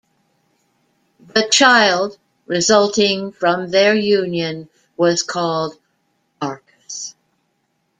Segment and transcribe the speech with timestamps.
[1.31, 2.17] The child
[2.47, 5.77] resulting from their union was called
[6.41, 7.13] Arcas.